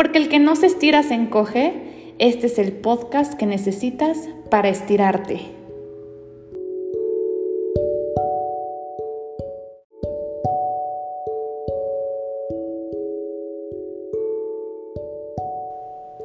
Porque 0.00 0.16
el 0.16 0.30
que 0.30 0.38
no 0.38 0.56
se 0.56 0.64
estira 0.64 1.02
se 1.02 1.12
encoge. 1.12 1.74
Este 2.18 2.46
es 2.46 2.58
el 2.58 2.72
podcast 2.72 3.34
que 3.34 3.44
necesitas 3.44 4.16
para 4.48 4.70
estirarte. 4.70 5.42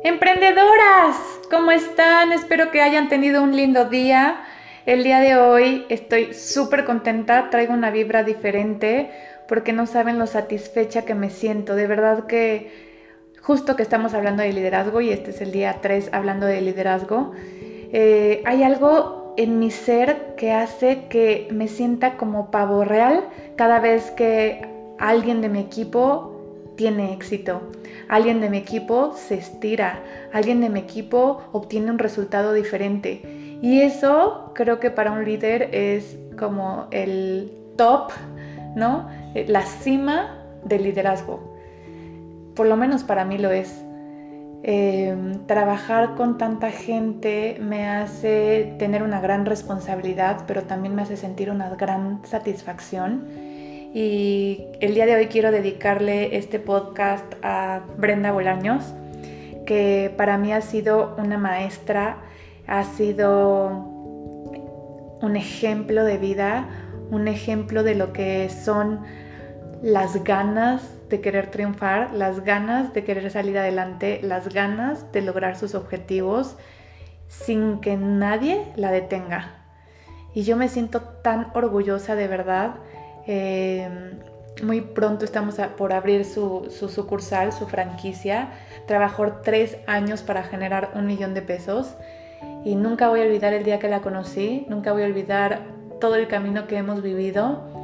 Emprendedoras, 0.06 1.18
¿cómo 1.52 1.72
están? 1.72 2.32
Espero 2.32 2.72
que 2.72 2.80
hayan 2.82 3.10
tenido 3.10 3.44
un 3.44 3.58
lindo 3.58 3.90
día. 3.90 4.40
El 4.86 5.04
día 5.04 5.20
de 5.20 5.36
hoy 5.36 5.86
estoy 5.90 6.34
súper 6.34 6.86
contenta, 6.86 7.50
traigo 7.50 7.74
una 7.74 7.92
vibra 7.92 8.24
diferente 8.24 9.12
porque 9.50 9.74
no 9.74 9.86
saben 9.86 10.18
lo 10.18 10.28
satisfecha 10.28 11.04
que 11.04 11.14
me 11.14 11.30
siento. 11.30 11.76
De 11.76 11.88
verdad 11.88 12.26
que 12.26 12.95
justo 13.46 13.76
que 13.76 13.84
estamos 13.84 14.16
hablando 14.16 14.42
de 14.42 14.52
liderazgo 14.52 15.02
y 15.02 15.12
este 15.12 15.30
es 15.30 15.40
el 15.40 15.52
día 15.52 15.78
3 15.80 16.10
hablando 16.14 16.48
de 16.48 16.62
liderazgo, 16.62 17.34
eh, 17.92 18.42
hay 18.44 18.64
algo 18.64 19.36
en 19.38 19.60
mi 19.60 19.70
ser 19.70 20.34
que 20.36 20.52
hace 20.52 21.06
que 21.10 21.48
me 21.52 21.68
sienta 21.68 22.18
como 22.18 22.50
pavo 22.50 22.84
real 22.84 23.24
cada 23.56 23.80
vez 23.80 24.10
que 24.10 24.68
alguien 24.98 25.42
de 25.42 25.50
mi 25.50 25.60
equipo 25.60 26.74
tiene 26.76 27.14
éxito, 27.14 27.62
alguien 28.10 28.42
de 28.42 28.50
mi 28.50 28.58
equipo 28.58 29.14
se 29.16 29.36
estira, 29.36 30.00
alguien 30.34 30.60
de 30.60 30.70
mi 30.70 30.80
equipo 30.80 31.44
obtiene 31.52 31.92
un 31.92 32.00
resultado 32.00 32.52
diferente. 32.52 33.22
Y 33.62 33.82
eso 33.82 34.54
creo 34.56 34.80
que 34.80 34.90
para 34.90 35.12
un 35.12 35.24
líder 35.24 35.70
es 35.72 36.18
como 36.38 36.88
el 36.90 37.52
top, 37.78 38.12
¿no? 38.76 39.08
Eh, 39.36 39.46
la 39.48 39.62
cima 39.62 40.44
del 40.64 40.84
liderazgo. 40.84 41.55
Por 42.56 42.68
lo 42.68 42.78
menos 42.78 43.04
para 43.04 43.26
mí 43.26 43.38
lo 43.38 43.52
es. 43.52 43.84
Em, 44.64 45.46
trabajar 45.46 46.16
con 46.16 46.40
tanta 46.40 46.72
gente 46.72 47.58
me 47.62 47.88
hace 47.88 48.74
tener 48.80 49.04
una 49.04 49.22
gran 49.22 49.46
responsabilidad, 49.46 50.46
pero 50.48 50.64
también 50.64 50.96
me 50.96 51.04
hace 51.04 51.18
sentir 51.18 51.52
una 51.52 51.70
gran 51.76 52.22
satisfacción. 52.26 53.28
Y 53.94 54.66
el 54.80 54.96
día 54.96 55.06
de 55.06 55.16
hoy 55.16 55.28
quiero 55.28 55.52
dedicarle 55.52 56.36
este 56.38 56.60
podcast 56.60 57.32
a 57.44 57.82
Brenda 57.98 58.32
Bolaños, 58.32 58.84
que 59.66 60.12
para 60.18 60.38
mí 60.38 60.52
ha 60.52 60.62
sido 60.62 61.16
una 61.18 61.38
maestra, 61.38 62.18
ha 62.66 62.84
sido 62.86 63.68
un 65.22 65.36
ejemplo 65.36 66.04
de 66.04 66.18
vida, 66.18 66.68
un 67.12 67.28
ejemplo 67.28 67.84
de 67.84 67.96
lo 67.96 68.14
que 68.14 68.50
son 68.50 69.02
las 69.82 70.24
ganas 70.24 70.82
de 71.10 71.22
querer 71.22 71.52
triunfar, 71.52 72.12
las 72.14 72.44
ganas 72.44 72.94
de 72.94 73.04
querer 73.04 73.30
salir 73.32 73.58
adelante, 73.58 74.20
las 74.24 74.54
ganas 74.54 75.12
de 75.12 75.22
lograr 75.22 75.56
sus 75.58 75.76
objetivos 75.76 76.56
sin 77.28 77.80
que 77.80 77.98
nadie 77.98 78.72
la 78.76 78.92
detenga. 78.92 79.66
Y 80.34 80.44
yo 80.44 80.58
me 80.58 80.68
siento 80.68 81.02
tan 81.02 81.52
orgullosa 81.54 82.16
de 82.16 82.28
verdad. 82.28 82.76
Eh, 83.28 83.90
muy 84.64 84.82
pronto 84.82 85.26
estamos 85.26 85.56
por 85.78 85.94
abrir 85.94 86.26
su, 86.26 86.68
sucursal, 86.70 87.52
su 87.52 87.68
franquicia. 87.68 88.50
Trabajó 88.88 89.42
tres 89.44 89.78
años 89.88 90.22
para 90.22 90.44
generar 90.44 90.92
un 90.96 91.06
millón 91.06 91.34
de 91.34 91.42
pesos 91.42 91.96
y 92.64 92.76
nunca 92.76 93.10
voy 93.10 93.22
a 93.22 93.24
olvidar 93.24 93.54
el 93.54 93.64
día 93.64 93.80
que 93.80 93.90
la 93.90 94.02
conocí, 94.02 94.66
nunca 94.70 94.92
voy 94.92 95.04
a 95.04 95.06
olvidar 95.06 95.62
todo 96.00 96.16
el 96.16 96.28
camino 96.28 96.68
que 96.68 96.78
hemos 96.78 97.02
vivido 97.02 97.75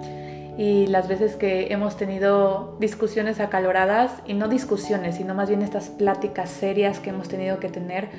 y 0.61 0.85
las 0.85 1.07
veces 1.07 1.35
que 1.37 1.73
hemos 1.73 1.97
tenido 1.97 2.77
discusiones 2.79 3.39
acaloradas, 3.39 4.21
y 4.27 4.35
no 4.35 4.47
discusiones, 4.47 5.15
sino 5.15 5.33
más 5.33 5.49
bien 5.49 5.63
estas 5.63 5.89
pláticas 5.89 6.51
serias 6.51 6.99
que 6.99 7.09
hemos 7.09 7.27
tenido 7.29 7.59
que 7.59 7.67
tener 7.67 8.09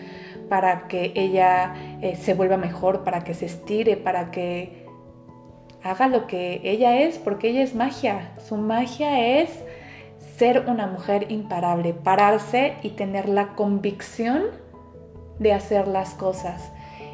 para 0.48 0.88
que 0.88 1.12
ella 1.14 1.72
eh, 2.00 2.16
se 2.16 2.34
vuelva 2.34 2.56
mejor, 2.56 3.04
para 3.04 3.22
que 3.22 3.34
se 3.34 3.46
estire, 3.46 3.96
para 3.96 4.32
que 4.32 4.88
haga 5.84 6.08
lo 6.08 6.26
que 6.26 6.60
ella 6.64 7.00
es, 7.02 7.16
porque 7.18 7.50
ella 7.50 7.62
es 7.62 7.76
magia. 7.76 8.32
Su 8.44 8.56
magia 8.56 9.40
es 9.40 9.48
ser 10.36 10.64
una 10.68 10.88
mujer 10.88 11.30
imparable, 11.30 11.94
pararse 11.94 12.74
y 12.82 12.88
tener 12.88 13.28
la 13.28 13.54
convicción 13.54 14.46
de 15.38 15.52
hacer 15.52 15.86
las 15.86 16.14
cosas. 16.14 16.72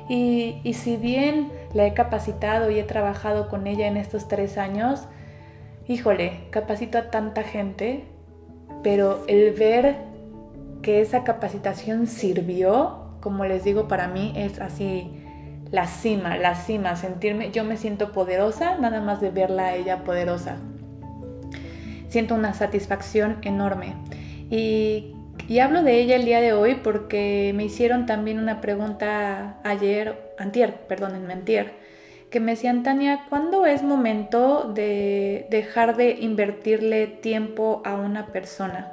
Y, 0.09 0.63
si 0.73 0.97
bien 0.97 1.53
la 1.75 1.87
he 1.87 1.93
capacitado 1.93 2.71
y 2.71 2.79
he 2.79 2.83
trabajado 2.83 3.51
con 3.51 3.67
ella 3.67 3.89
en 3.89 3.99
estos 3.99 4.27
tres 4.27 4.57
años, 4.57 5.07
híjole, 5.89 6.43
capacito 6.51 6.99
a 6.99 7.11
tanta 7.11 7.43
gente, 7.43 8.05
pero 8.83 9.25
el 9.27 9.53
ver 9.55 9.97
que 10.83 11.01
esa 11.01 11.25
capacitación 11.25 12.07
sirvió, 12.07 13.17
como 13.21 13.45
les 13.47 13.65
digo, 13.65 13.89
para 13.89 14.07
mí 14.07 14.33
es 14.37 14.61
así 14.61 15.11
la 15.71 15.87
cima, 15.87 16.37
la 16.37 16.55
cima, 16.55 16.95
sentirme, 16.97 17.51
yo 17.51 17.65
me 17.65 17.77
siento 17.77 18.13
poderosa 18.13 18.79
nada 18.79 19.01
más 19.01 19.21
de 19.21 19.31
verla 19.31 19.67
a 19.67 19.75
ella 19.75 20.05
poderosa. 20.05 20.59
Siento 22.09 22.35
una 22.35 22.55
satisfacción 22.55 23.39
enorme. 23.43 23.95
Y 24.51 25.15
hablo 25.61 25.83
de 25.83 26.01
ella 26.01 26.17
el 26.17 26.25
día 26.25 26.41
de 26.41 26.53
hoy 26.53 26.77
porque 26.77 27.53
me 27.55 27.65
hicieron 27.65 28.07
también 28.07 28.39
una 28.39 28.61
pregunta 28.61 29.59
ayer, 29.65 30.33
antier, 30.39 30.87
perdónenme, 30.87 31.33
antier, 31.33 31.73
que 32.31 32.41
me 32.41 32.53
decían, 32.53 32.83
Tania, 32.83 33.27
¿cuándo 33.29 33.67
es 33.67 33.83
momento 33.83 34.71
de 34.75 35.47
dejar 35.51 35.97
de 35.97 36.11
invertirle 36.21 37.07
tiempo 37.07 37.83
a 37.85 37.97
una 37.97 38.27
persona? 38.27 38.93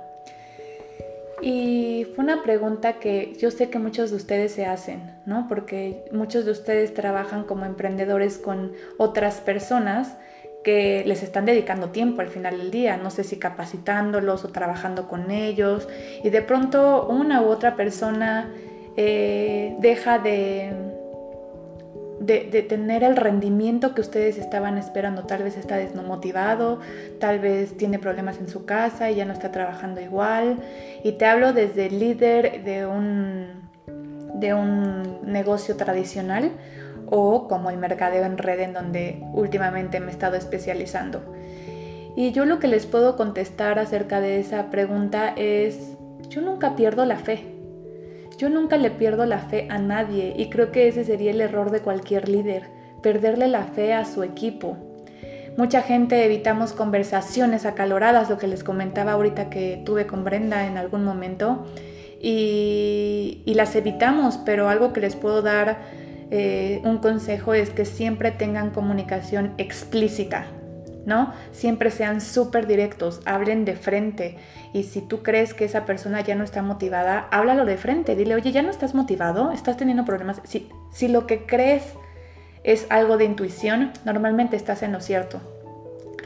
Y 1.42 2.08
fue 2.16 2.24
una 2.24 2.44
pregunta 2.44 2.94
que 2.94 3.36
yo 3.40 3.52
sé 3.52 3.70
que 3.70 3.78
muchos 3.78 4.10
de 4.10 4.16
ustedes 4.16 4.54
se 4.54 4.66
hacen, 4.66 5.02
¿no? 5.26 5.48
Porque 5.50 6.06
muchos 6.12 6.46
de 6.46 6.52
ustedes 6.52 6.94
trabajan 6.94 7.44
como 7.44 7.66
emprendedores 7.66 8.38
con 8.38 8.72
otras 8.98 9.42
personas 9.42 10.16
que 10.64 11.04
les 11.06 11.22
están 11.22 11.46
dedicando 11.46 11.90
tiempo 11.90 12.22
al 12.22 12.30
final 12.30 12.58
del 12.58 12.72
día, 12.72 12.98
no 12.98 13.12
sé 13.12 13.24
si 13.24 13.38
capacitándolos 13.38 14.46
o 14.46 14.48
trabajando 14.48 15.08
con 15.08 15.30
ellos, 15.30 15.88
y 16.24 16.30
de 16.30 16.42
pronto 16.42 17.06
una 17.08 17.44
u 17.44 17.46
otra 17.46 17.76
persona 17.76 18.52
eh, 18.98 19.76
deja 19.80 20.18
de, 20.18 20.74
de, 22.26 22.66
tener 22.68 23.04
el 23.04 23.16
rendimiento 23.16 23.94
que 23.94 24.02
ustedes 24.02 24.38
estaban 24.38 24.78
esperando, 24.78 25.24
tal 25.24 25.44
vez 25.44 25.58
está 25.58 25.78
desmotivado, 25.78 26.80
tal 27.20 27.40
vez 27.40 27.78
tiene 27.78 28.00
problemas 28.00 28.38
en 28.38 28.48
su 28.48 28.66
casa 28.66 29.12
y 29.12 29.16
ya 29.16 29.26
no 29.26 29.34
está 29.34 29.52
trabajando 29.52 30.02
igual, 30.02 30.58
y 31.04 31.14
te 31.14 31.26
hablo 31.26 31.54
desde 31.54 31.88
el 31.88 32.00
líder 32.00 32.64
de 32.64 32.86
un, 32.86 33.70
de 34.36 34.54
un 34.54 35.20
negocio 35.24 35.76
tradicional, 35.76 36.52
o 37.08 37.48
como 37.48 37.70
el 37.70 37.78
mercadeo 37.78 38.26
en 38.26 38.38
red 38.38 38.60
en 38.60 38.74
donde 38.74 39.22
últimamente 39.34 40.00
me 40.00 40.08
he 40.08 40.12
estado 40.12 40.36
especializando. 40.36 41.22
Y 42.16 42.32
yo 42.32 42.46
lo 42.46 42.60
que 42.60 42.68
les 42.68 42.86
puedo 42.86 43.16
contestar 43.18 43.78
acerca 43.78 44.22
de 44.22 44.40
esa 44.40 44.72
pregunta 44.72 45.34
es, 45.36 45.98
yo 46.30 46.42
nunca 46.42 46.76
pierdo 46.76 47.06
la 47.06 47.18
fe. 47.18 47.55
Yo 48.38 48.50
nunca 48.50 48.78
le 48.78 48.92
pierdo 48.92 49.26
la 49.26 49.40
fe 49.40 49.68
a 49.70 49.78
nadie 49.78 50.34
y 50.38 50.50
creo 50.50 50.72
que 50.72 50.88
ese 50.88 51.06
sería 51.06 51.32
el 51.32 51.42
error 51.42 51.72
de 51.72 51.80
cualquier 51.80 52.28
líder, 52.28 52.70
perderle 53.02 53.48
la 53.48 53.64
fe 53.64 53.94
a 53.94 54.04
su 54.04 54.24
equipo. 54.24 54.78
Mucha 55.58 55.82
gente 55.82 56.26
evitamos 56.26 56.74
conversaciones 56.74 57.66
acaloradas, 57.66 58.30
lo 58.30 58.38
que 58.38 58.48
les 58.48 58.64
comentaba 58.64 59.14
ahorita 59.14 59.50
que 59.50 59.82
tuve 59.86 60.06
con 60.06 60.26
Brenda 60.26 60.68
en 60.68 60.78
algún 60.78 61.06
momento, 61.06 61.66
y, 62.22 63.44
las 63.46 63.76
evitamos, 63.76 64.38
pero 64.46 64.68
algo 64.68 64.92
que 64.92 65.00
les 65.00 65.16
puedo 65.16 65.42
dar 65.42 65.78
eh, 66.30 66.82
un 66.84 66.98
consejo 66.98 67.54
es 67.54 67.70
que 67.70 67.86
siempre 67.86 68.32
tengan 68.32 68.72
comunicación 68.72 69.54
explícita, 69.58 70.48
¿no? 71.06 71.34
Siempre 71.52 71.92
sean 71.92 72.22
súper 72.22 72.68
directos, 72.68 73.22
hablen 73.26 73.66
de 73.66 73.76
frente. 73.76 74.38
Y 74.74 74.84
si 74.84 75.02
tú 75.02 75.24
crees 75.24 75.54
que 75.54 75.66
esa 75.66 75.86
persona 75.86 76.22
ya 76.22 76.36
no 76.36 76.44
está 76.44 76.62
motivada, 76.62 77.28
háblalo 77.32 77.66
de 77.66 77.78
frente. 77.78 78.16
Dile, 78.16 78.36
oye, 78.36 78.52
¿ya 78.52 78.62
no 78.62 78.70
estás 78.70 78.94
motivado? 78.94 79.52
¿Estás 79.52 79.78
teniendo 79.78 80.06
problemas? 80.06 80.42
Si, 80.44 80.70
si 80.92 81.08
lo 81.08 81.28
que 81.28 81.46
crees 81.46 81.84
es 82.64 82.88
algo 82.90 83.18
de 83.18 83.26
intuición, 83.26 83.92
normalmente 84.06 84.56
estás 84.56 84.84
en 84.84 84.92
lo 84.92 85.00
cierto. 85.00 85.40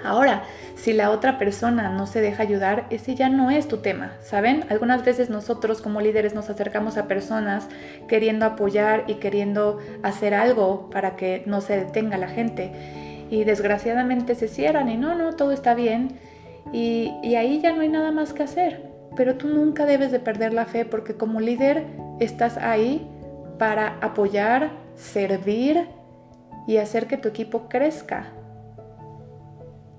Ahora, 0.03 0.43
si 0.75 0.93
la 0.93 1.09
otra 1.09 1.37
persona 1.37 1.89
no 1.89 2.07
se 2.07 2.21
deja 2.21 2.43
ayudar, 2.43 2.85
ese 2.89 3.15
ya 3.15 3.27
no 3.27 3.51
es 3.51 3.67
tu 3.67 3.77
tema, 3.77 4.13
¿saben? 4.21 4.65
Algunas 4.69 5.03
veces 5.03 5.29
nosotros 5.29 5.81
como 5.81 5.99
líderes 5.99 6.33
nos 6.33 6.49
acercamos 6.49 6.97
a 6.97 7.07
personas 7.07 7.67
queriendo 8.07 8.45
apoyar 8.45 9.03
y 9.07 9.15
queriendo 9.15 9.79
hacer 10.01 10.33
algo 10.33 10.89
para 10.89 11.15
que 11.17 11.43
no 11.45 11.59
se 11.59 11.75
detenga 11.75 12.17
la 12.17 12.29
gente. 12.29 12.71
Y 13.29 13.43
desgraciadamente 13.43 14.35
se 14.35 14.47
cierran 14.47 14.89
y 14.89 14.97
no, 14.97 15.15
no, 15.15 15.35
todo 15.35 15.51
está 15.51 15.73
bien. 15.73 16.19
Y, 16.73 17.13
y 17.23 17.35
ahí 17.35 17.61
ya 17.61 17.73
no 17.73 17.81
hay 17.81 17.89
nada 17.89 18.11
más 18.11 18.33
que 18.33 18.43
hacer. 18.43 18.89
Pero 19.15 19.35
tú 19.35 19.47
nunca 19.47 19.85
debes 19.85 20.11
de 20.11 20.19
perder 20.19 20.53
la 20.53 20.65
fe 20.65 20.85
porque 20.85 21.15
como 21.15 21.39
líder 21.39 21.85
estás 22.19 22.57
ahí 22.57 23.07
para 23.57 23.97
apoyar, 24.01 24.71
servir 24.95 25.87
y 26.67 26.77
hacer 26.77 27.07
que 27.07 27.17
tu 27.17 27.27
equipo 27.29 27.67
crezca 27.69 28.33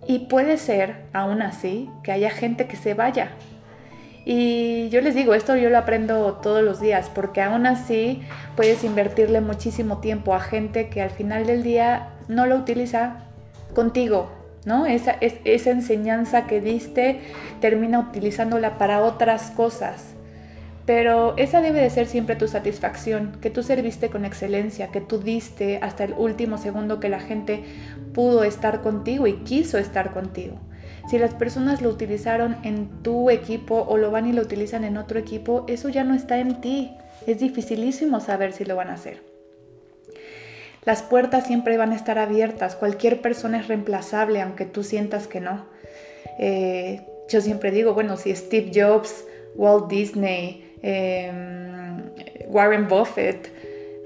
y 0.06 0.20
puede 0.20 0.56
ser, 0.56 1.04
aún 1.12 1.42
así, 1.42 1.88
que 2.02 2.12
haya 2.12 2.30
gente 2.30 2.66
que 2.66 2.76
se 2.76 2.94
vaya. 2.94 3.30
Y 4.32 4.88
yo 4.90 5.00
les 5.00 5.16
digo, 5.16 5.34
esto 5.34 5.56
yo 5.56 5.70
lo 5.70 5.78
aprendo 5.78 6.34
todos 6.34 6.62
los 6.62 6.80
días, 6.80 7.10
porque 7.12 7.42
aún 7.42 7.66
así 7.66 8.22
puedes 8.54 8.84
invertirle 8.84 9.40
muchísimo 9.40 9.98
tiempo 9.98 10.36
a 10.36 10.38
gente 10.38 10.88
que 10.88 11.02
al 11.02 11.10
final 11.10 11.46
del 11.46 11.64
día 11.64 12.10
no 12.28 12.46
lo 12.46 12.54
utiliza 12.54 13.24
contigo, 13.74 14.30
¿no? 14.64 14.86
Esa, 14.86 15.16
esa 15.20 15.70
enseñanza 15.72 16.46
que 16.46 16.60
diste 16.60 17.18
termina 17.60 17.98
utilizándola 17.98 18.78
para 18.78 19.02
otras 19.02 19.50
cosas. 19.50 20.14
Pero 20.86 21.36
esa 21.36 21.60
debe 21.60 21.80
de 21.80 21.90
ser 21.90 22.06
siempre 22.06 22.36
tu 22.36 22.46
satisfacción, 22.46 23.32
que 23.40 23.50
tú 23.50 23.64
serviste 23.64 24.10
con 24.10 24.24
excelencia, 24.24 24.92
que 24.92 25.00
tú 25.00 25.18
diste 25.18 25.80
hasta 25.82 26.04
el 26.04 26.12
último 26.12 26.56
segundo 26.56 27.00
que 27.00 27.08
la 27.08 27.18
gente 27.18 27.64
pudo 28.14 28.44
estar 28.44 28.80
contigo 28.80 29.26
y 29.26 29.38
quiso 29.38 29.76
estar 29.76 30.12
contigo. 30.12 30.56
Si 31.10 31.18
las 31.18 31.34
personas 31.34 31.82
lo 31.82 31.88
utilizaron 31.88 32.56
en 32.62 33.02
tu 33.02 33.30
equipo 33.30 33.84
o 33.88 33.96
lo 33.96 34.12
van 34.12 34.28
y 34.28 34.32
lo 34.32 34.42
utilizan 34.42 34.84
en 34.84 34.96
otro 34.96 35.18
equipo, 35.18 35.64
eso 35.66 35.88
ya 35.88 36.04
no 36.04 36.14
está 36.14 36.38
en 36.38 36.60
ti. 36.60 36.92
Es 37.26 37.40
dificilísimo 37.40 38.20
saber 38.20 38.52
si 38.52 38.64
lo 38.64 38.76
van 38.76 38.90
a 38.90 38.94
hacer. 38.94 39.20
Las 40.84 41.02
puertas 41.02 41.48
siempre 41.48 41.76
van 41.76 41.90
a 41.90 41.96
estar 41.96 42.20
abiertas. 42.20 42.76
Cualquier 42.76 43.22
persona 43.22 43.58
es 43.58 43.66
reemplazable, 43.66 44.40
aunque 44.40 44.66
tú 44.66 44.84
sientas 44.84 45.26
que 45.26 45.40
no. 45.40 45.66
Eh, 46.38 47.04
yo 47.28 47.40
siempre 47.40 47.72
digo, 47.72 47.92
bueno, 47.92 48.16
si 48.16 48.32
Steve 48.32 48.70
Jobs, 48.72 49.24
Walt 49.56 49.88
Disney, 49.88 50.76
em, 50.80 52.04
Warren 52.50 52.86
Buffett 52.86 53.50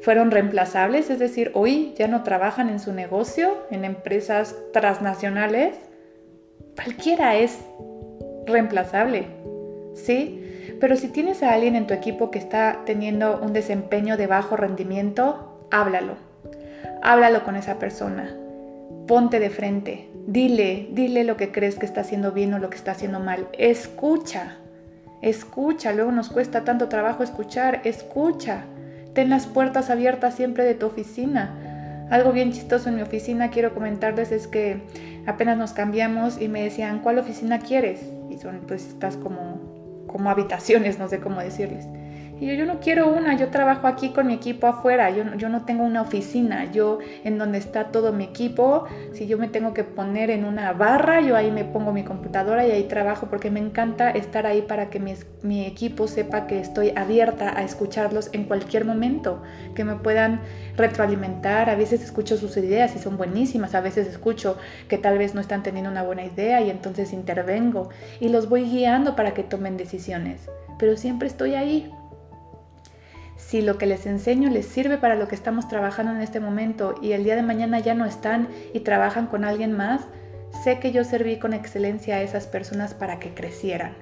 fueron 0.00 0.30
reemplazables, 0.30 1.10
es 1.10 1.18
decir, 1.18 1.50
hoy 1.52 1.92
ya 1.98 2.08
no 2.08 2.22
trabajan 2.22 2.70
en 2.70 2.80
su 2.80 2.94
negocio, 2.94 3.58
en 3.70 3.84
empresas 3.84 4.56
transnacionales, 4.72 5.76
cualquiera 6.75 7.37
es 7.37 7.59
reemplazable, 8.47 9.26
¿sí? 9.94 10.41
Pero 10.81 10.97
si 10.97 11.09
tienes 11.09 11.43
a 11.43 11.53
alguien 11.53 11.76
en 11.76 11.87
tu 11.87 11.94
equipo 11.94 12.31
que 12.31 12.38
está 12.38 12.81
teniendo 12.85 13.41
un 13.41 13.53
desempeño 13.53 14.17
de 14.17 14.26
bajo 14.26 14.56
rendimiento, 14.56 15.67
háblalo. 15.71 16.15
Háblalo 17.03 17.44
con 17.44 17.56
esa 17.56 17.79
persona. 17.79 18.37
Ponte 19.06 19.38
de 19.38 19.50
frente. 19.50 20.09
Dile, 20.26 20.88
dile 20.93 21.25
lo 21.25 21.37
que 21.37 21.53
crees 21.53 21.76
que 21.76 21.87
está 21.87 22.00
haciendo 22.00 22.32
bien 22.32 22.55
o 22.55 22.59
lo 22.59 22.71
que 22.71 22.76
está 22.76 22.93
haciendo 22.93 23.21
mal. 23.21 23.49
Escucha. 23.59 24.56
Escucha. 25.23 25.93
Luego 25.93 26.12
nos 26.12 26.29
cuesta 26.29 26.65
tanto 26.65 26.88
trabajo 26.88 27.23
escuchar. 27.23 27.81
Escucha. 27.85 28.65
Ten 29.12 29.31
las 29.31 29.47
puertas 29.47 29.91
abiertas 29.91 30.35
siempre 30.35 30.65
de 30.65 30.75
tu 30.75 30.87
oficina. 30.87 31.55
Algo 32.10 32.32
bien 32.32 32.52
chistoso 32.52 32.88
en 32.88 32.96
mi 32.96 33.02
oficina 33.02 33.50
quiero 33.50 33.74
comentarles 33.74 34.30
es 34.30 34.46
que 34.46 34.82
apenas 35.26 35.56
nos 35.56 35.72
cambiamos 35.72 36.40
y 36.40 36.48
me 36.48 36.62
decían, 36.62 37.00
¿cuál 37.00 37.18
oficina 37.18 37.58
quieres? 37.58 38.00
Y 38.30 38.38
son 38.38 38.60
pues 38.66 38.86
estas 38.86 39.16
como, 39.16 40.04
como 40.06 40.30
habitaciones, 40.30 40.98
no 40.98 41.08
sé 41.08 41.20
cómo 41.20 41.40
decirles. 41.40 41.86
Y 42.40 42.46
yo, 42.46 42.54
yo 42.54 42.66
no 42.66 42.81
quiero 42.81 43.08
una, 43.08 43.36
yo 43.36 43.48
trabajo 43.48 43.86
aquí 43.86 44.10
con 44.10 44.26
mi 44.26 44.34
equipo 44.34 44.66
afuera, 44.66 45.10
yo, 45.10 45.22
yo 45.36 45.48
no 45.48 45.64
tengo 45.64 45.84
una 45.84 46.02
oficina, 46.02 46.70
yo 46.72 46.98
en 47.22 47.38
donde 47.38 47.58
está 47.58 47.92
todo 47.92 48.12
mi 48.12 48.25
equipo, 48.25 48.86
si 49.12 49.26
yo 49.26 49.38
me 49.38 49.48
tengo 49.48 49.72
que 49.72 49.84
poner 49.84 50.31
en 50.31 50.44
una 50.44 50.72
barra, 50.72 51.20
yo 51.20 51.36
ahí 51.36 51.52
me 51.52 51.64
pongo 51.64 51.92
mi 51.92 52.02
computadora 52.02 52.66
y 52.66 52.72
ahí 52.72 52.84
trabajo 52.84 53.28
porque 53.31 53.52
me 53.52 53.60
encanta 53.60 54.10
estar 54.10 54.46
ahí 54.46 54.62
para 54.62 54.90
que 54.90 54.98
mi, 54.98 55.14
mi 55.42 55.64
equipo 55.64 56.08
sepa 56.08 56.48
que 56.48 56.58
estoy 56.58 56.92
abierta 56.96 57.56
a 57.56 57.62
escucharlos 57.62 58.31
en 58.32 58.44
cualquier 58.44 58.84
momento, 58.84 59.40
que 59.76 59.84
me 59.84 59.94
puedan 59.94 60.40
retroalimentar, 60.76 61.70
a 61.70 61.76
veces 61.76 62.02
escucho 62.02 62.37
sus 62.37 62.56
ideas 62.56 62.96
y 62.96 62.98
son 62.98 63.16
buenísimas, 63.16 63.76
a 63.76 63.80
veces 63.80 64.08
escucho 64.08 64.58
que 64.88 64.98
tal 64.98 65.19
vez 65.19 65.37
no 65.37 65.40
están 65.40 65.62
teniendo 65.62 65.88
una 65.88 66.02
buena 66.02 66.25
idea 66.25 66.60
y 66.60 66.70
entonces 66.70 67.12
intervengo 67.12 67.90
y 68.19 68.28
los 68.28 68.48
voy 68.48 68.64
guiando 68.64 69.14
para 69.14 69.34
que 69.34 69.44
tomen 69.44 69.76
decisiones, 69.76 70.50
pero 70.78 70.96
siempre 70.96 71.28
estoy 71.28 71.54
ahí 71.54 71.92
si 73.36 73.62
lo 73.62 73.78
que 73.78 73.86
les 73.86 74.06
enseño 74.06 74.50
les 74.50 74.66
sirve 74.66 74.98
para 74.98 75.16
lo 75.16 75.28
que 75.28 75.34
estamos 75.34 75.69
trabajando 75.69 76.12
en 76.12 76.20
este 76.20 76.40
momento 76.40 76.94
y 77.02 77.12
el 77.12 77.25
día 77.25 77.36
de 77.36 77.42
mañana 77.42 77.78
ya 77.78 77.94
no 77.94 78.04
están 78.04 78.48
y 78.72 78.81
trabajan 78.81 79.26
con 79.26 79.44
alguien 79.44 79.72
más, 79.72 80.02
sé 80.62 80.78
que 80.78 80.92
yo 80.92 81.04
serví 81.04 81.38
con 81.38 81.52
excelencia 81.52 82.16
a 82.16 82.22
esas 82.22 82.46
personas 82.46 82.94
para 82.94 83.19
que 83.19 83.34
crecieran. 83.34 83.92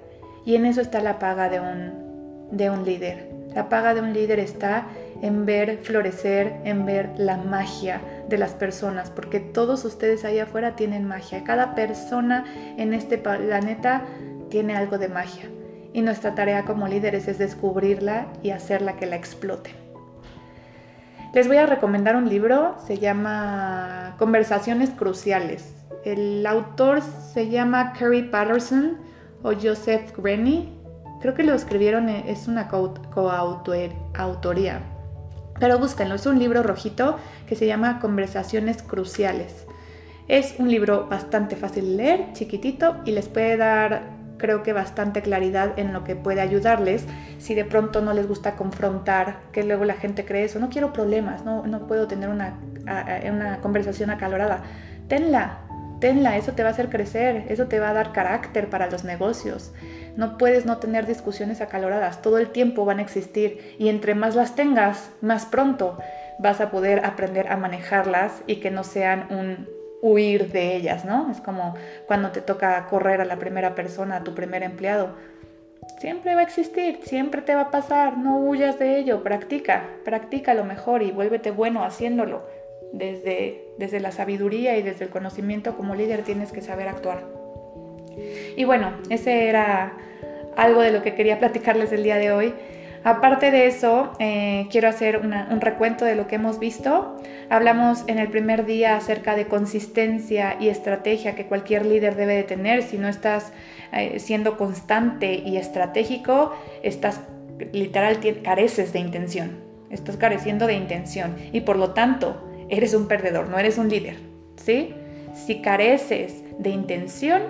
Y 0.45 0.57
en 0.57 0.67
eso 0.67 0.81
está 0.81 1.01
la 1.01 1.19
paga 1.19 1.49
de 1.49 1.61
un, 1.61 2.49
de 2.51 2.71
un 2.71 2.85
líder. 2.85 3.31
La 3.55 3.69
paga 3.69 3.95
de 3.95 4.01
un 4.01 4.13
líder 4.13 4.39
está 4.39 4.87
en 5.23 5.47
ver 5.47 5.79
florecer, 5.83 6.55
en 6.65 6.85
ver 6.85 7.11
la 7.17 7.37
magia 7.37 8.01
de 8.29 8.39
las 8.39 8.53
personas, 8.53 9.11
porque 9.11 9.41
todos 9.41 9.85
ustedes 9.85 10.25
ahí 10.25 10.39
afuera 10.39 10.75
tienen 10.75 11.07
magia. 11.07 11.45
Cada 11.45 11.75
persona 11.75 12.45
en 12.77 12.93
este 12.93 13.19
planeta 13.19 14.03
tiene 14.49 14.75
algo 14.75 14.99
de 14.99 15.09
magia 15.09 15.49
y 15.93 16.03
nuestra 16.03 16.35
tarea 16.35 16.65
como 16.65 16.89
líderes 16.89 17.29
es 17.29 17.39
descubrirla 17.39 18.27
y 18.43 18.51
hacerla 18.51 18.97
que 18.97 19.07
la 19.07 19.17
explote. 19.17 19.71
Les 21.35 21.49
voy 21.49 21.57
a 21.57 21.67
recomendar 21.67 22.15
un 22.17 22.29
libro, 22.29 22.77
se 22.87 22.99
llama 22.99 24.17
Conversaciones 24.19 24.91
Cruciales. 24.91 25.75
El 26.05 26.47
autor 26.47 27.01
se 27.01 27.49
llama 27.49 27.95
Kerry 27.95 28.25
Patterson 28.25 28.99
o 29.43 29.53
Joseph 29.55 30.15
Grenny. 30.17 30.79
Creo 31.23 31.33
que 31.33 31.43
lo 31.43 31.55
escribieron, 31.55 32.11
eh, 32.11 32.25
es 32.27 32.49
una 32.49 32.69
coautoría. 32.69 33.93
Pero 35.59 35.79
búsquenlo, 35.79 36.17
es 36.17 36.27
un 36.27 36.39
libro 36.39 36.63
rojito 36.63 37.17
que 37.47 37.55
se 37.55 37.67
llama 37.67 37.99
Conversaciones 38.01 38.83
Cruciales. 38.83 39.67
Es 40.29 40.57
un 40.59 40.69
libro 40.69 41.07
bastante 41.09 41.57
fácil 41.57 41.97
de 41.97 41.97
leer, 41.97 42.33
chiquitito, 42.35 42.97
y 43.05 43.13
les 43.13 43.29
puede 43.29 43.57
dar 43.57 44.12
creo 44.43 44.63
que 44.63 44.75
bastante 44.75 45.23
claridad 45.23 45.79
en 45.79 45.95
lo 45.95 46.05
que 46.05 46.17
puede 46.17 46.43
ayudarles 46.43 47.07
si 47.39 47.55
de 47.55 47.65
pronto 47.65 48.03
no 48.03 48.13
les 48.13 48.29
gusta 48.29 48.57
confrontar, 48.57 49.37
que 49.53 49.63
luego 49.63 49.87
la 49.87 49.95
gente 49.95 50.27
cree 50.27 50.45
eso, 50.45 50.59
no 50.59 50.69
quiero 50.69 50.93
problemas, 50.93 51.45
no, 51.45 51.67
no 51.67 51.87
puedo 51.87 52.09
tener 52.09 52.29
una, 52.29 52.59
una 53.33 53.61
conversación 53.61 54.11
acalorada. 54.11 54.65
Tenla, 55.09 55.61
tenla, 56.01 56.37
eso 56.37 56.53
te 56.53 56.65
va 56.65 56.71
a 56.71 56.73
hacer 56.73 56.91
crecer, 56.91 57.47
eso 57.49 57.67
te 57.69 57.79
va 57.79 57.91
a 57.91 57.93
dar 57.95 58.13
carácter 58.13 58.69
para 58.69 58.91
los 58.91 59.05
negocios. 59.05 59.73
No 60.17 60.37
puedes 60.37 60.67
no 60.67 60.79
tener 60.79 61.07
discusiones 61.07 61.61
acaloradas, 61.61 62.21
todo 62.21 62.39
el 62.39 62.49
tiempo 62.49 62.85
van 62.85 62.99
a 62.99 63.03
existir 63.03 63.77
y 63.79 63.89
entre 63.89 64.15
más 64.15 64.35
las 64.35 64.57
tengas, 64.57 65.11
más 65.21 65.47
pronto 65.47 65.99
vas 66.41 66.61
a 66.61 66.71
poder 66.71 67.07
aprender 67.07 67.47
a 67.49 67.57
manejarlas 67.57 68.43
y 68.49 68.57
que 68.57 68.73
no 68.73 68.83
sean 68.83 69.29
un 69.31 69.82
huir 70.03 70.51
de 70.51 70.77
ellas, 70.77 71.07
¿no? 71.07 71.31
Es 71.31 71.41
como 71.41 71.75
cuando 72.07 72.33
te 72.33 72.43
toca 72.43 72.87
correr 72.91 73.23
a 73.23 73.25
la 73.25 73.39
primera 73.39 73.75
persona, 73.75 74.17
a 74.17 74.25
tu 74.25 74.35
primer 74.35 74.63
empleado. 74.63 75.15
Siempre 75.99 76.35
va 76.35 76.41
a 76.41 76.45
existir, 76.45 76.99
siempre 77.05 77.41
te 77.41 77.55
va 77.55 77.63
a 77.63 77.71
pasar, 77.71 78.19
no 78.19 78.39
huyas 78.39 78.79
de 78.79 78.99
ello, 78.99 79.23
practica, 79.23 79.85
practica 80.05 80.55
lo 80.55 80.65
mejor 80.65 81.03
y 81.03 81.13
vuélvete 81.13 81.51
bueno 81.51 81.85
haciéndolo. 81.85 82.43
Desde, 82.93 83.65
desde 83.79 84.01
la 84.01 84.13
sabiduría 84.13 84.77
y 84.77 84.83
desde 84.83 85.07
el 85.07 85.11
conocimiento 85.11 85.79
como 85.79 85.95
líder 85.95 86.25
tienes 86.25 86.53
que 86.53 86.61
saber 86.61 86.89
actuar. 86.89 87.25
Y 88.55 88.65
bueno, 88.65 88.93
ese 89.09 89.49
era 89.49 89.95
algo 90.57 90.83
de 90.83 90.93
lo 90.93 91.03
que 91.03 91.15
quería 91.15 91.39
platicarles 91.39 91.91
el 91.93 92.03
día 92.03 92.17
de 92.17 92.33
hoy. 92.33 92.53
Aparte 93.05 93.51
de 93.51 93.67
eso, 93.67 94.13
eh, 94.21 94.69
quiero 94.71 94.89
hacer 94.89 95.19
un 95.19 95.61
recuento 95.61 96.05
de 96.05 96.15
lo 96.15 96.29
que 96.29 96.37
hemos 96.37 96.61
visto. 96.61 97.17
Hablamos 97.51 98.05
en 98.07 98.19
el 98.19 98.29
primer 98.29 98.65
día 98.65 98.97
acerca 98.97 99.35
de 99.35 99.49
consistencia 99.49 100.57
y 100.61 100.69
estrategia 100.69 101.35
que 101.35 101.47
cualquier 101.47 101.85
líder 101.85 102.15
debe 102.15 102.35
de 102.35 102.45
tener. 102.45 102.83
Si 102.83 102.99
no 102.99 103.09
estás 103.09 103.53
eh, 103.93 104.21
siendo 104.21 104.57
constante 104.57 105.35
y 105.35 105.57
estratégico, 105.57 106.55
estás 106.83 107.21
literal 107.73 108.21
careces 108.43 108.93
de 108.93 109.01
intención. 109.01 109.59
Estás 109.91 110.17
careciendo 110.17 110.67
de 110.67 110.75
intención 110.75 111.37
y 111.53 111.63
por 111.63 111.77
lo 111.77 111.91
tanto 111.91 112.49
eres 112.69 112.95
un 112.95 113.09
perdedor, 113.09 113.49
no 113.49 113.59
eres 113.59 113.79
un 113.79 113.89
líder. 113.89 114.17
¿sí? 114.57 114.95
Si 115.35 115.61
careces 115.61 116.45
de 116.59 116.71
intención, 116.71 117.43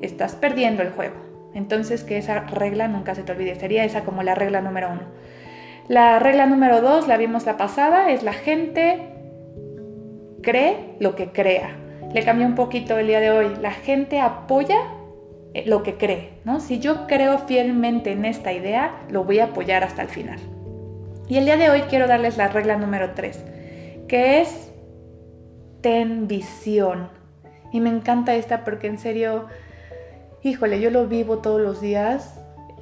estás 0.00 0.34
perdiendo 0.34 0.82
el 0.82 0.90
juego. 0.90 1.25
Entonces, 1.56 2.04
que 2.04 2.18
esa 2.18 2.40
regla 2.40 2.86
nunca 2.86 3.14
se 3.14 3.22
te 3.22 3.32
olvide. 3.32 3.54
Sería 3.54 3.84
esa 3.84 4.04
como 4.04 4.22
la 4.22 4.34
regla 4.34 4.60
número 4.60 4.92
uno. 4.92 5.02
La 5.88 6.18
regla 6.18 6.46
número 6.46 6.82
dos, 6.82 7.08
la 7.08 7.16
vimos 7.16 7.46
la 7.46 7.56
pasada, 7.56 8.10
es 8.10 8.22
la 8.22 8.34
gente 8.34 9.14
cree 10.42 10.96
lo 11.00 11.16
que 11.16 11.32
crea. 11.32 11.74
Le 12.12 12.22
cambié 12.24 12.44
un 12.46 12.56
poquito 12.56 12.98
el 12.98 13.06
día 13.06 13.20
de 13.20 13.30
hoy. 13.30 13.56
La 13.62 13.70
gente 13.70 14.20
apoya 14.20 14.76
eh, 15.54 15.64
lo 15.66 15.82
que 15.82 15.94
cree, 15.94 16.40
¿no? 16.44 16.60
Si 16.60 16.78
yo 16.78 17.06
creo 17.06 17.38
fielmente 17.38 18.12
en 18.12 18.26
esta 18.26 18.52
idea, 18.52 18.94
lo 19.08 19.24
voy 19.24 19.38
a 19.38 19.44
apoyar 19.44 19.82
hasta 19.82 20.02
el 20.02 20.08
final. 20.08 20.38
Y 21.26 21.38
el 21.38 21.46
día 21.46 21.56
de 21.56 21.70
hoy 21.70 21.80
quiero 21.88 22.06
darles 22.06 22.36
la 22.36 22.48
regla 22.48 22.76
número 22.76 23.12
tres, 23.14 23.42
que 24.08 24.42
es 24.42 24.70
ten 25.80 26.28
visión. 26.28 27.08
Y 27.72 27.80
me 27.80 27.88
encanta 27.88 28.34
esta 28.34 28.62
porque 28.62 28.88
en 28.88 28.98
serio 28.98 29.46
híjole, 30.46 30.80
yo 30.80 30.90
lo 30.90 31.06
vivo 31.06 31.38
todos 31.38 31.60
los 31.60 31.80
días. 31.80 32.32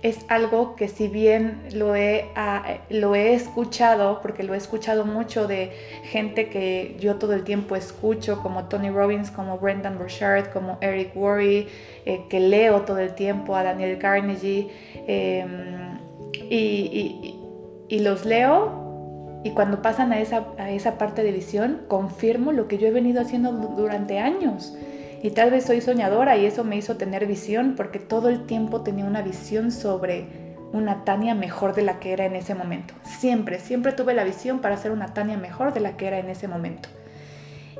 es 0.02 0.26
algo 0.28 0.76
que 0.76 0.86
si 0.86 1.08
bien 1.08 1.62
lo 1.72 1.96
he, 1.96 2.26
ah, 2.36 2.62
lo 2.90 3.14
he 3.14 3.32
escuchado, 3.32 4.20
porque 4.20 4.42
lo 4.42 4.52
he 4.52 4.58
escuchado 4.58 5.06
mucho 5.06 5.48
de 5.48 5.72
gente 6.02 6.50
que 6.50 6.94
yo 7.00 7.16
todo 7.16 7.32
el 7.32 7.42
tiempo 7.42 7.74
escucho, 7.74 8.42
como 8.42 8.64
Tony 8.64 8.90
Robbins, 8.90 9.30
como 9.30 9.56
Brendan 9.56 9.96
Burchard, 9.96 10.52
como 10.52 10.76
Eric 10.82 11.16
Worre, 11.16 11.68
eh, 12.04 12.26
que 12.28 12.38
leo 12.38 12.82
todo 12.82 12.98
el 12.98 13.14
tiempo, 13.14 13.56
a 13.56 13.62
Daniel 13.62 13.96
Carnegie, 13.98 14.68
em, 15.06 15.98
y, 16.50 17.40
los 18.00 18.26
leo 18.26 19.40
y 19.42 19.52
cuando 19.52 19.80
pasan 19.80 20.12
a 20.12 20.20
esa, 20.20 20.48
a 20.58 20.70
esa 20.70 20.98
parte 20.98 21.22
de 21.22 21.32
visión, 21.32 21.82
confirmo 21.88 22.52
lo 22.52 22.68
que 22.68 22.76
yo 22.76 22.88
he 22.88 22.90
venido 22.90 23.22
haciendo 23.22 23.52
durante 23.52 24.18
años. 24.18 24.76
Y 25.24 25.30
tal 25.30 25.50
vez 25.50 25.64
soy 25.64 25.80
soñadora 25.80 26.36
y 26.36 26.44
eso 26.44 26.64
me 26.64 26.76
hizo 26.76 26.98
tener 26.98 27.24
visión 27.24 27.76
porque 27.78 27.98
todo 27.98 28.28
el 28.28 28.44
tiempo 28.44 28.82
tenía 28.82 29.06
una 29.06 29.22
visión 29.22 29.72
sobre 29.72 30.26
una 30.74 31.06
Tania 31.06 31.34
mejor 31.34 31.74
de 31.74 31.80
la 31.80 31.98
que 31.98 32.12
era 32.12 32.26
en 32.26 32.36
ese 32.36 32.54
momento. 32.54 32.92
Siempre, 33.04 33.58
siempre 33.58 33.92
tuve 33.92 34.12
la 34.12 34.24
visión 34.24 34.58
para 34.58 34.76
ser 34.76 34.92
una 34.92 35.14
Tania 35.14 35.38
mejor 35.38 35.72
de 35.72 35.80
la 35.80 35.96
que 35.96 36.08
era 36.08 36.18
en 36.18 36.28
ese 36.28 36.46
momento. 36.46 36.90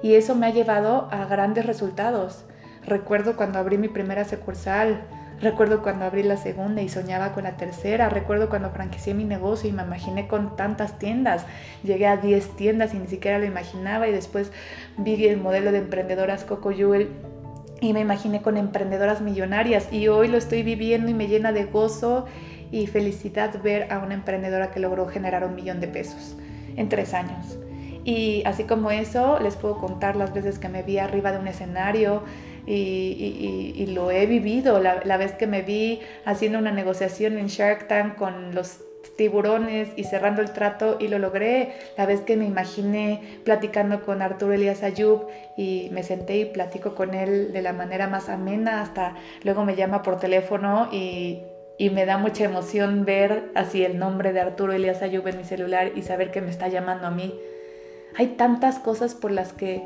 Y 0.02 0.14
eso 0.14 0.34
me 0.34 0.46
ha 0.46 0.54
llevado 0.54 1.06
a 1.12 1.26
grandes 1.26 1.66
resultados. 1.66 2.46
Recuerdo 2.86 3.36
cuando 3.36 3.58
abrí 3.58 3.76
mi 3.76 3.88
primera 3.88 4.24
sucursal, 4.24 5.02
recuerdo 5.38 5.82
cuando 5.82 6.06
abrí 6.06 6.22
la 6.22 6.38
segunda 6.38 6.80
y 6.80 6.88
soñaba 6.88 7.32
con 7.32 7.44
la 7.44 7.58
tercera, 7.58 8.08
recuerdo 8.08 8.48
cuando 8.48 8.70
franquicié 8.70 9.12
mi 9.12 9.24
negocio 9.24 9.68
y 9.68 9.74
me 9.74 9.82
imaginé 9.82 10.28
con 10.28 10.56
tantas 10.56 10.98
tiendas, 10.98 11.44
llegué 11.82 12.06
a 12.06 12.16
10 12.16 12.56
tiendas 12.56 12.94
y 12.94 12.98
ni 13.00 13.06
siquiera 13.06 13.38
lo 13.38 13.44
imaginaba 13.44 14.08
y 14.08 14.12
después 14.12 14.50
vi 14.96 15.26
el 15.26 15.36
modelo 15.36 15.72
de 15.72 15.78
emprendedoras 15.80 16.44
Coco 16.44 16.70
Jewel 16.70 17.10
y 17.84 17.92
me 17.92 18.00
imaginé 18.00 18.40
con 18.40 18.56
emprendedoras 18.56 19.20
millonarias 19.20 19.92
y 19.92 20.08
hoy 20.08 20.28
lo 20.28 20.38
estoy 20.38 20.62
viviendo 20.62 21.10
y 21.10 21.14
me 21.14 21.28
llena 21.28 21.52
de 21.52 21.64
gozo 21.64 22.24
y 22.70 22.86
felicidad 22.86 23.62
ver 23.62 23.92
a 23.92 23.98
una 23.98 24.14
emprendedora 24.14 24.70
que 24.70 24.80
logró 24.80 25.06
generar 25.06 25.44
un 25.44 25.54
millón 25.54 25.80
de 25.80 25.88
pesos 25.88 26.34
en 26.76 26.88
tres 26.88 27.12
años. 27.12 27.58
Y 28.04 28.42
así 28.46 28.64
como 28.64 28.90
eso, 28.90 29.38
les 29.38 29.56
puedo 29.56 29.78
contar 29.78 30.16
las 30.16 30.32
veces 30.32 30.58
que 30.58 30.68
me 30.68 30.82
vi 30.82 30.98
arriba 30.98 31.32
de 31.32 31.38
un 31.38 31.46
escenario 31.46 32.22
y, 32.66 33.86
lo 33.88 34.10
he 34.10 34.26
vivido, 34.26 34.80
la, 34.80 35.02
la, 35.04 35.18
vez 35.18 35.32
que 35.32 35.46
me 35.46 35.60
vi 35.60 36.00
haciendo 36.24 36.58
una 36.58 36.72
negociación 36.72 37.38
en 37.38 37.48
Shark 37.48 37.88
Tank 37.88 38.16
con 38.16 38.54
los 38.54 38.80
tiburones 39.16 39.88
y 39.96 40.04
cerrando 40.04 40.42
el 40.42 40.52
trato 40.52 40.96
y 41.00 41.08
lo 41.08 41.18
logré. 41.18 41.73
La 41.96 42.06
vez 42.06 42.20
que 42.20 42.37
me 42.37 42.44
imaginé 42.44 43.40
platicando 43.44 44.02
con 44.02 44.23
Arturo 44.23 44.52
Elías 44.52 44.82
Ayub 44.82 45.26
y 45.56 45.88
me 45.92 46.02
senté 46.02 46.37
y 46.38 46.44
platico 46.46 46.94
con 46.94 47.14
él 47.14 47.52
de 47.52 47.62
la 47.62 47.73
manera 47.73 48.08
más 48.08 48.28
amena, 48.28 48.82
hasta 48.82 49.14
luego 49.42 49.64
me 49.64 49.76
llama 49.76 50.02
por 50.02 50.18
teléfono 50.18 50.88
y, 50.92 51.42
y 51.78 51.90
me 51.90 52.06
da 52.06 52.18
mucha 52.18 52.44
emoción 52.44 53.04
ver 53.04 53.50
así 53.54 53.84
el 53.84 53.99
nombre 53.99 54.32
de 54.32 54.40
Arturo 54.40 54.73
Elías 54.73 55.02
Ayub 55.02 55.26
en 55.28 55.38
mi 55.38 55.44
celular 55.44 55.92
y 55.94 56.02
saber 56.02 56.30
que 56.30 56.40
me 56.40 56.50
está 56.50 56.68
llamando 56.68 57.06
a 57.06 57.11
mí. 57.11 57.34
Hay 58.16 58.28
tantas 58.28 58.78
cosas 58.78 59.14
por 59.14 59.32
las 59.32 59.52
que 59.52 59.82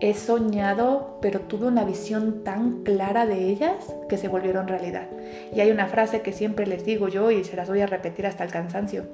he 0.00 0.14
soñado, 0.14 1.18
pero 1.20 1.40
tuve 1.40 1.66
una 1.66 1.84
visión 1.84 2.42
tan 2.44 2.82
clara 2.82 3.26
de 3.26 3.48
ellas 3.48 3.94
que 4.08 4.18
se 4.18 4.28
volvieron 4.28 4.68
realidad. 4.68 5.08
Y 5.54 5.60
hay 5.60 5.70
una 5.70 5.86
frase 5.86 6.20
que 6.20 6.32
siempre 6.32 6.66
les 6.66 6.84
digo 6.84 7.08
yo 7.08 7.30
y 7.30 7.44
se 7.44 7.56
las 7.56 7.68
voy 7.68 7.80
a 7.80 7.86
repetir 7.86 8.26
hasta 8.26 8.44
el 8.44 8.50
cansancio. 8.50 9.04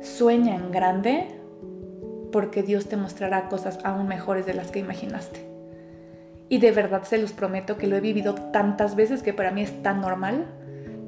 Sueña 0.00 0.56
en 0.56 0.70
grande 0.70 1.26
porque 2.32 2.62
Dios 2.62 2.86
te 2.86 2.96
mostrará 2.96 3.48
cosas 3.48 3.78
aún 3.84 4.08
mejores 4.08 4.46
de 4.46 4.54
las 4.54 4.70
que 4.70 4.80
imaginaste. 4.80 5.46
Y 6.48 6.58
de 6.58 6.72
verdad 6.72 7.04
se 7.04 7.18
los 7.18 7.32
prometo 7.32 7.76
que 7.76 7.86
lo 7.86 7.96
he 7.96 8.00
vivido 8.00 8.34
tantas 8.34 8.96
veces 8.96 9.22
que 9.22 9.32
para 9.32 9.50
mí 9.50 9.62
es 9.62 9.82
tan 9.82 10.00
normal, 10.00 10.46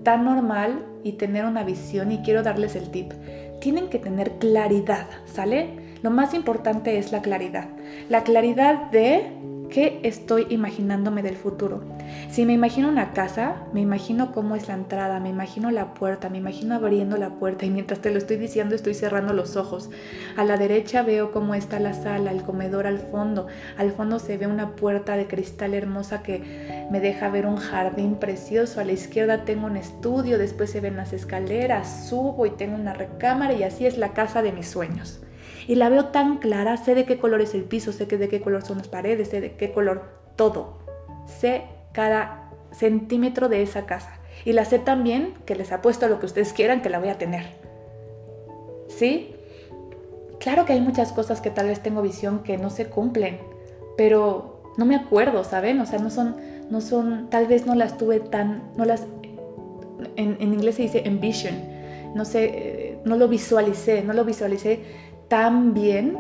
tan 0.03 0.25
normal 0.25 0.85
y 1.03 1.13
tener 1.13 1.45
una 1.45 1.65
visión 1.65 2.13
y 2.13 2.19
quiero 2.19 2.43
darles 2.43 2.77
el 2.77 2.91
tip. 2.91 3.13
Tienen 3.61 3.89
que 3.89 3.99
tener 3.99 4.33
claridad, 4.39 5.07
¿sale? 5.25 5.86
Lo 6.07 6.13
más 6.13 6.35
importante 6.35 6.99
es 6.99 7.11
la 7.11 7.21
claridad. 7.21 7.67
La 8.09 8.23
claridad 8.23 8.93
de 8.93 9.27
qué 9.71 9.99
estoy 10.05 10.47
imaginándome 10.51 11.21
del 11.21 11.35
futuro. 11.35 11.83
Si 12.31 12.45
me 12.45 12.53
imagino 12.53 12.89
una 12.89 13.13
casa, 13.13 13.65
me 13.73 13.81
imagino 13.81 14.31
cómo 14.31 14.55
es 14.55 14.69
la 14.69 14.75
entrada, 14.75 15.19
me 15.19 15.31
imagino 15.31 15.73
la 15.73 15.95
puerta, 15.95 16.29
me 16.31 16.39
imagino 16.39 16.77
abriendo 16.77 17.17
la 17.17 17.31
puerta 17.31 17.67
y 17.67 17.71
mientras 17.71 17.99
te 17.99 18.13
lo 18.13 18.19
estoy 18.19 18.37
diciendo 18.37 18.77
estoy 18.77 18.95
cerrando 18.95 19.33
los 19.33 19.57
ojos. 19.57 19.91
A 20.37 20.45
la 20.45 20.57
derecha 20.57 21.03
veo 21.03 21.33
cómo 21.33 21.57
está 21.57 21.81
la 21.81 21.93
sala, 21.93 22.31
el 22.31 22.45
comedor 22.45 22.87
al 22.87 23.01
fondo. 23.01 23.49
Al 23.77 23.91
fondo 23.91 24.21
se 24.21 24.37
ve 24.37 24.47
una 24.47 24.77
puerta 24.77 25.17
de 25.17 25.27
cristal 25.27 25.75
hermosa 25.75 26.23
que 26.23 26.87
me 26.89 27.01
deja 27.01 27.31
ver 27.31 27.47
un 27.47 27.57
jardín 27.57 28.15
precioso. 28.15 28.81
A 28.81 28.85
la 28.85 28.93
izquierda 28.93 29.45
tengo 29.45 29.67
un 29.67 29.77
estudio, 29.77 30.39
después 30.39 30.71
se 30.71 30.81
ven 30.81 30.95
las 30.95 31.13
escaleras, 31.13 32.07
subo 32.09 32.47
y 32.47 32.51
tengo 32.51 32.77
una 32.77 32.95
recámara 32.95 33.55
y 33.55 33.65
así 33.65 33.87
es 33.87 33.99
la 33.99 34.13
casa 34.13 34.41
de 34.43 34.53
mis 34.53 34.69
sueños 34.69 35.21
y 35.67 35.75
la 35.75 35.89
veo 35.89 36.07
tan 36.07 36.39
clara, 36.39 36.77
sé 36.77 36.95
de 36.95 37.05
qué 37.05 37.19
color 37.19 37.41
es 37.41 37.55
el 37.55 37.65
piso, 37.65 37.93
sé 37.93 38.07
de 38.07 38.29
qué 38.29 38.41
color 38.41 38.65
son 38.65 38.79
las 38.79 38.89
paredes, 38.89 39.29
sé 39.29 39.41
de 39.41 39.57
qué 39.57 39.73
color 39.73 40.05
todo. 40.37 40.79
Sé 41.27 41.65
cada 41.93 42.51
centímetro 42.73 43.49
de 43.49 43.63
esa 43.63 43.85
casa. 43.85 44.21
Y 44.45 44.53
la 44.53 44.65
sé 44.65 44.79
también 44.79 45.35
que 45.45 45.57
les 45.57 45.73
apuesto 45.73 46.07
a 46.07 46.09
lo 46.09 46.21
que 46.21 46.27
ustedes 46.27 46.53
quieran 46.53 46.83
que 46.83 46.91
la 46.91 47.01
voy 47.01 47.09
a 47.09 47.19
tener. 47.19 47.47
¿Sí? 48.89 49.35
Claro 50.39 50.67
que 50.67 50.75
hay 50.75 50.81
muchas 50.81 51.13
cosas 51.13 51.41
que 51.41 51.51
tal 51.51 51.67
vez 51.67 51.83
tengo 51.83 52.01
visión 52.03 52.45
que 52.45 52.59
no 52.59 52.71
se 52.71 52.87
cumplen, 52.87 53.39
pero 53.97 54.63
no 54.77 54.85
me 54.85 54.95
acuerdo, 54.95 55.43
¿saben? 55.43 55.81
O 55.81 55.87
sea, 55.87 55.99
no 55.99 56.11
son, 56.11 56.37
no 56.71 56.81
son, 56.81 57.29
tal 57.29 57.47
vez 57.49 57.67
no 57.67 57.75
las 57.75 57.99
tuve 57.99 58.21
tan, 58.21 58.71
no 58.77 58.85
las, 58.85 59.07
en, 60.15 60.37
en 60.39 60.55
inglés 60.55 60.77
se 60.77 60.83
dice 60.83 61.03
envision, 61.07 61.55
no 62.15 62.25
sé, 62.25 62.45
eh, 62.45 62.99
no 63.05 63.17
lo 63.17 63.29
visualicé, 63.29 64.03
no 64.03 64.13
lo 64.13 64.25
visualicé 64.25 64.81
tan 65.29 65.75
bien 65.75 66.19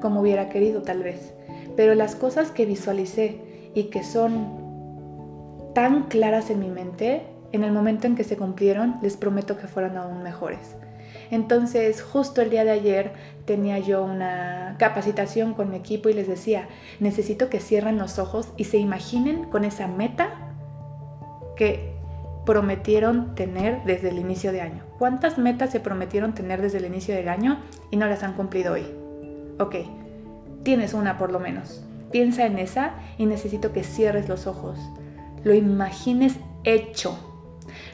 como 0.00 0.20
hubiera 0.20 0.48
querido 0.48 0.82
tal 0.82 1.02
vez. 1.02 1.34
Pero 1.76 1.94
las 1.94 2.14
cosas 2.14 2.50
que 2.50 2.66
visualicé 2.66 3.70
y 3.74 3.84
que 3.84 4.04
son 4.04 4.62
tan 5.74 6.04
claras 6.04 6.50
en 6.50 6.60
mi 6.60 6.68
mente, 6.68 7.26
en 7.52 7.64
el 7.64 7.72
momento 7.72 8.06
en 8.06 8.14
que 8.14 8.24
se 8.24 8.36
cumplieron, 8.36 8.96
les 9.02 9.16
prometo 9.16 9.56
que 9.56 9.66
fueron 9.66 9.96
aún 9.96 10.22
mejores. 10.22 10.76
Entonces, 11.30 12.02
justo 12.02 12.42
el 12.42 12.50
día 12.50 12.64
de 12.64 12.70
ayer 12.70 13.12
tenía 13.44 13.78
yo 13.78 14.04
una 14.04 14.76
capacitación 14.78 15.54
con 15.54 15.70
mi 15.70 15.76
equipo 15.76 16.08
y 16.08 16.12
les 16.12 16.28
decía, 16.28 16.68
necesito 17.00 17.48
que 17.48 17.60
cierren 17.60 17.98
los 17.98 18.18
ojos 18.18 18.48
y 18.56 18.64
se 18.64 18.78
imaginen 18.78 19.44
con 19.44 19.64
esa 19.64 19.88
meta 19.88 20.30
que 21.56 21.94
prometieron 22.44 23.34
tener 23.34 23.82
desde 23.84 24.10
el 24.10 24.18
inicio 24.18 24.52
de 24.52 24.60
año. 24.60 24.82
¿Cuántas 24.98 25.38
metas 25.38 25.70
se 25.70 25.80
prometieron 25.80 26.34
tener 26.34 26.60
desde 26.60 26.78
el 26.78 26.84
inicio 26.84 27.14
del 27.14 27.28
año 27.28 27.58
y 27.94 27.96
no 27.96 28.08
las 28.08 28.24
han 28.24 28.32
cumplido 28.32 28.72
hoy? 28.72 28.84
Ok, 29.60 29.76
tienes 30.64 30.94
una 30.94 31.16
por 31.16 31.30
lo 31.30 31.38
menos. 31.38 31.84
Piensa 32.10 32.44
en 32.44 32.58
esa 32.58 32.94
y 33.18 33.26
necesito 33.26 33.72
que 33.72 33.84
cierres 33.84 34.28
los 34.28 34.48
ojos. 34.48 34.76
Lo 35.44 35.54
imagines 35.54 36.34
hecho. 36.64 37.16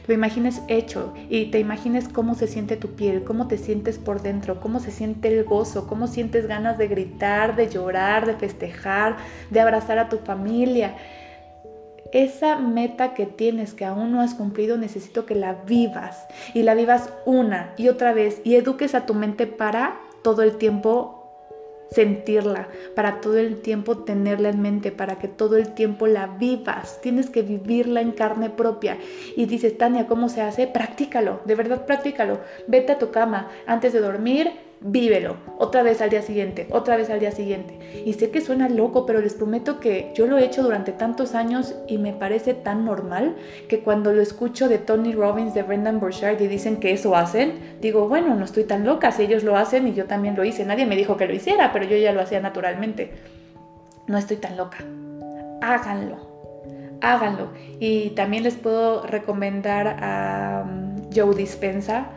Lo 0.07 0.15
imagines 0.15 0.63
hecho 0.67 1.13
y 1.29 1.51
te 1.51 1.59
imagines 1.59 2.07
cómo 2.09 2.33
se 2.33 2.47
siente 2.47 2.77
tu 2.77 2.95
piel, 2.95 3.23
cómo 3.23 3.47
te 3.47 3.59
sientes 3.59 3.99
por 3.99 4.23
dentro, 4.23 4.59
cómo 4.59 4.79
se 4.79 4.89
siente 4.89 5.27
el 5.27 5.43
gozo, 5.43 5.87
cómo 5.87 6.07
sientes 6.07 6.47
ganas 6.47 6.79
de 6.79 6.87
gritar, 6.87 7.55
de 7.55 7.69
llorar, 7.69 8.25
de 8.25 8.33
festejar, 8.33 9.17
de 9.51 9.61
abrazar 9.61 9.99
a 9.99 10.09
tu 10.09 10.17
familia 10.17 10.95
esa 12.11 12.57
meta 12.57 13.13
que 13.13 13.25
tienes 13.25 13.73
que 13.73 13.85
aún 13.85 14.11
no 14.11 14.21
has 14.21 14.33
cumplido, 14.33 14.77
necesito 14.77 15.25
que 15.25 15.35
la 15.35 15.53
vivas 15.65 16.27
y 16.53 16.63
la 16.63 16.73
vivas 16.73 17.11
una 17.25 17.73
y 17.77 17.87
otra 17.87 18.13
vez 18.13 18.41
y 18.43 18.55
eduques 18.55 18.95
a 18.95 19.05
tu 19.05 19.13
mente 19.13 19.47
para 19.47 19.99
todo 20.23 20.43
el 20.43 20.57
tiempo 20.57 21.17
sentirla, 21.91 22.69
para 22.95 23.19
todo 23.19 23.37
el 23.37 23.61
tiempo 23.61 23.97
tenerla 23.99 24.49
en 24.49 24.61
mente, 24.61 24.91
para 24.91 25.19
que 25.19 25.27
todo 25.27 25.57
el 25.57 25.73
tiempo 25.73 26.07
la 26.07 26.27
vivas. 26.27 27.01
Tienes 27.01 27.29
que 27.29 27.41
vivirla 27.41 27.99
en 27.99 28.11
carne 28.11 28.49
propia. 28.49 28.97
Y 29.35 29.45
dices, 29.45 29.77
Tania, 29.77 30.07
¿cómo 30.07 30.29
se 30.29 30.41
hace? 30.41 30.67
Practícalo, 30.67 31.41
de 31.45 31.55
verdad 31.55 31.85
practícalo. 31.85 32.39
Vete 32.67 32.93
a 32.93 32.99
tu 32.99 33.11
cama 33.11 33.49
antes 33.67 33.91
de 33.91 33.99
dormir, 33.99 34.51
vívelo, 34.83 35.37
otra 35.59 35.83
vez 35.83 36.01
al 36.01 36.09
día 36.09 36.23
siguiente, 36.23 36.67
otra 36.71 36.97
vez 36.97 37.09
al 37.09 37.19
día 37.19 37.31
siguiente. 37.31 37.77
Y 38.03 38.13
sé 38.13 38.31
que 38.31 38.41
suena 38.41 38.67
loco, 38.67 39.05
pero 39.05 39.21
les 39.21 39.35
prometo 39.35 39.79
que 39.79 40.11
yo 40.15 40.25
lo 40.25 40.37
he 40.37 40.45
hecho 40.45 40.63
durante 40.63 40.91
tantos 40.91 41.35
años 41.35 41.75
y 41.87 41.99
me 41.99 42.13
parece 42.13 42.55
tan 42.55 42.83
normal 42.83 43.35
que 43.69 43.81
cuando 43.81 44.11
lo 44.11 44.21
escucho 44.21 44.67
de 44.69 44.79
Tony 44.79 45.13
Robbins, 45.13 45.53
de 45.53 45.61
Brendan 45.63 45.99
Burchard 45.99 46.41
y 46.41 46.47
dicen 46.47 46.77
que 46.77 46.93
eso 46.93 47.15
hacen, 47.15 47.77
digo, 47.79 48.07
bueno, 48.07 48.35
no 48.35 48.43
estoy 48.43 48.63
tan 48.63 48.83
loca, 48.83 49.11
si 49.11 49.23
ellos 49.23 49.43
lo 49.43 49.55
hacen 49.55 49.87
y 49.87 49.93
yo 49.93 50.05
también 50.05 50.35
lo 50.35 50.43
hice. 50.43 50.65
Nadie 50.65 50.87
me 50.87 50.95
dijo 50.95 51.15
que 51.15 51.27
lo 51.27 51.33
hiciera, 51.33 51.71
pero 51.71 51.85
yo 51.85 51.95
ya 51.97 52.11
lo 52.11 52.21
hacía 52.21 52.39
naturalmente. 52.39 53.11
No 54.07 54.17
estoy 54.17 54.37
tan 54.37 54.57
loca. 54.57 54.79
Háganlo, 55.61 56.17
háganlo. 57.01 57.49
Y 57.79 58.09
también 58.11 58.43
les 58.43 58.55
puedo 58.55 59.05
recomendar 59.05 59.87
a 60.01 60.65
um, 60.65 60.95
Joe 61.13 61.35
Dispensa 61.35 62.07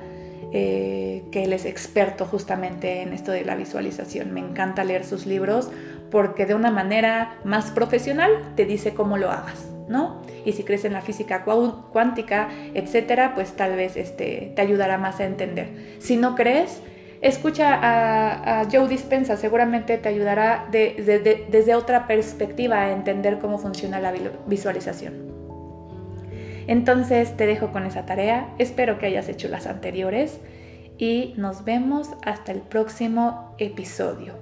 eh, 0.57 1.25
que 1.33 1.43
él 1.43 1.53
es 1.53 1.65
experto 1.65 2.27
justamente 2.27 3.03
en 3.03 3.13
esto 3.13 3.33
de 3.33 3.45
la 3.45 3.57
visualización. 3.57 4.33
Me 4.33 4.39
encanta 4.39 4.85
leer 4.85 5.05
sus 5.05 5.27
libros 5.27 5.69
porque 6.13 6.47
de 6.47 6.55
una 6.55 6.71
manera 6.71 7.41
más 7.43 7.73
profesional 7.73 8.31
te 8.55 8.65
dice 8.65 8.95
cómo 8.95 9.17
lo 9.19 9.33
hagas. 9.33 9.67
¿no? 9.89 10.23
Y 10.45 10.53
si 10.53 10.63
crees 10.63 10.85
en 10.85 10.93
la 10.93 11.03
física 11.03 11.45
cuántica, 11.45 12.51
etcétera, 12.73 13.35
pues 13.35 13.55
tal 13.57 13.75
vez 13.75 13.97
este, 13.97 14.53
te 14.55 14.63
ayudará 14.63 14.97
más 14.97 15.19
a 15.19 15.25
entender. 15.25 15.97
Si 15.99 16.17
no 16.17 16.37
crees, 16.37 16.81
escucha 17.21 18.61
a, 18.61 18.65
Joe 18.71 18.87
Dispensa, 18.87 19.37
seguramente 19.37 19.99
te 19.99 20.09
ayudará 20.09 20.69
desde 20.71 21.75
otra 21.75 22.07
perspectiva 22.07 22.83
a 22.83 22.93
entender 22.93 23.41
cómo 23.41 23.59
funciona 23.59 24.01
la 24.01 24.15
visualización. 24.47 25.44
Entonces 26.67 27.37
te 27.37 27.47
dejo 27.47 27.73
con 27.73 27.85
esa 27.87 28.07
tarea, 28.07 28.55
espero 28.59 28.99
que 28.99 29.07
hayas 29.07 29.29
hecho 29.29 29.49
las 29.49 29.67
anteriores 29.67 30.41
y 30.99 31.35
nos 31.37 31.65
vemos 31.65 32.11
hasta 32.25 32.53
el 32.53 32.61
próximo 32.61 33.55
episodio. 33.59 34.35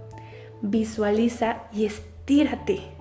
Visualiza 0.61 1.63
y 1.73 1.87
estírate. 1.87 2.92